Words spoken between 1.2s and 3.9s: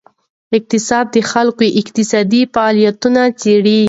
خلکو اقتصادي فعالیتونه څیړي.